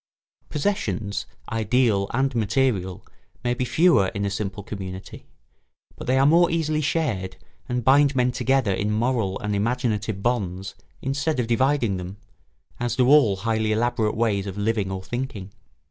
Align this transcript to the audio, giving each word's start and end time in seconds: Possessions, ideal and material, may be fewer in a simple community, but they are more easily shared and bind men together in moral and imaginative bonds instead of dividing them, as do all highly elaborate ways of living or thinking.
Possessions, 0.49 1.27
ideal 1.51 2.09
and 2.11 2.33
material, 2.33 3.05
may 3.43 3.53
be 3.53 3.65
fewer 3.65 4.07
in 4.15 4.25
a 4.25 4.31
simple 4.31 4.63
community, 4.63 5.27
but 5.95 6.07
they 6.07 6.17
are 6.17 6.25
more 6.25 6.49
easily 6.49 6.81
shared 6.81 7.37
and 7.69 7.83
bind 7.83 8.15
men 8.15 8.31
together 8.31 8.73
in 8.73 8.89
moral 8.89 9.37
and 9.41 9.55
imaginative 9.55 10.23
bonds 10.23 10.73
instead 11.03 11.39
of 11.39 11.45
dividing 11.45 11.97
them, 11.97 12.17
as 12.79 12.95
do 12.95 13.07
all 13.09 13.35
highly 13.35 13.71
elaborate 13.71 14.17
ways 14.17 14.47
of 14.47 14.57
living 14.57 14.89
or 14.89 15.03
thinking. 15.03 15.51